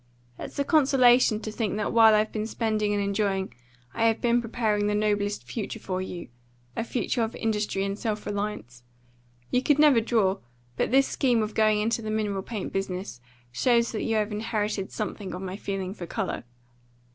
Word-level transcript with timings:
It's 0.39 0.57
a 0.57 0.63
consolation 0.63 1.41
to 1.41 1.51
think 1.51 1.77
that 1.77 1.93
while 1.93 2.15
I've 2.15 2.31
been 2.31 2.47
spending 2.47 2.91
and 2.91 3.03
enjoying, 3.03 3.53
I 3.93 4.05
have 4.07 4.19
been 4.19 4.41
preparing 4.41 4.87
the 4.87 4.95
noblest 4.95 5.43
future 5.43 5.77
for 5.79 6.01
you 6.01 6.29
a 6.75 6.83
future 6.83 7.21
of 7.21 7.35
industry 7.35 7.83
and 7.85 7.99
self 7.99 8.25
reliance. 8.25 8.81
You 9.51 9.61
never 9.77 9.97
could 9.97 10.05
draw, 10.05 10.37
but 10.75 10.89
this 10.89 11.07
scheme 11.07 11.43
of 11.43 11.53
going 11.53 11.79
into 11.81 12.01
the 12.01 12.09
mineral 12.09 12.41
paint 12.41 12.73
business 12.73 13.21
shows 13.51 13.91
that 13.91 14.01
you 14.01 14.15
have 14.15 14.31
inherited 14.31 14.91
something 14.91 15.35
of 15.35 15.43
my 15.43 15.55
feeling 15.55 15.93
for 15.93 16.07
colour." 16.07 16.45